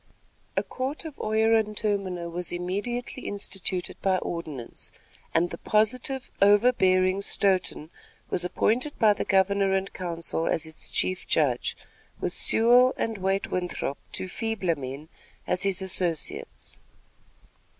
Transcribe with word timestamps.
A 0.57 0.63
court 0.63 1.05
of 1.05 1.19
oyer 1.21 1.53
and 1.53 1.77
terminer 1.77 2.27
was 2.27 2.51
immediately 2.51 3.27
instituted 3.27 4.01
by 4.01 4.17
ordinance, 4.17 4.91
and 5.31 5.51
the 5.51 5.59
positive, 5.59 6.31
overbearing 6.41 7.21
Stoughton 7.21 7.91
was 8.27 8.43
appointed 8.43 8.97
by 8.97 9.13
the 9.13 9.23
governor 9.25 9.73
and 9.73 9.93
council 9.93 10.47
as 10.47 10.65
its 10.65 10.89
chief 10.91 11.27
judge, 11.27 11.77
with 12.19 12.33
Sewall 12.33 12.95
and 12.97 13.19
Wait 13.19 13.51
Winthrop, 13.51 13.99
two 14.11 14.27
feebler 14.27 14.75
men, 14.75 15.07
as 15.45 15.61
his 15.61 15.83
associates. 15.83 16.79